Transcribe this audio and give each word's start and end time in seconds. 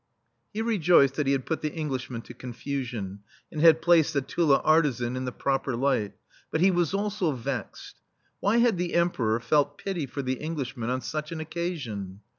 He 0.51 0.63
rejoiced 0.63 1.13
that 1.13 1.27
he 1.27 1.31
had 1.33 1.45
put 1.45 1.61
the 1.61 1.75
Eng 1.75 1.91
lishmen 1.91 2.23
to 2.23 2.33
confusion, 2.33 3.19
and 3.51 3.61
had 3.61 3.83
placed 3.83 4.15
the 4.15 4.21
Tula 4.23 4.59
artisan 4.63 5.15
in 5.15 5.25
the 5.25 5.31
proper 5.31 5.75
light, 5.75 6.13
but 6.49 6.59
he 6.59 6.71
was 6.71 6.91
also 6.95 7.33
vexed. 7.33 7.97
Why 8.39 8.57
had 8.57 8.79
the 8.79 8.95
Em 8.95 9.11
peror 9.11 9.39
felt 9.39 9.77
pity 9.77 10.07
for 10.07 10.23
the 10.23 10.41
Englishmen 10.41 10.89
on 10.89 11.01
such 11.01 11.31
an 11.31 11.39
occasion 11.39 12.21